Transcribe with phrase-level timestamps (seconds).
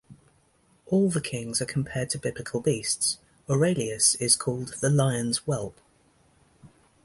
[0.87, 5.79] All the kings are compared to Biblical beasts; Aurelius is called the "lion's whelp".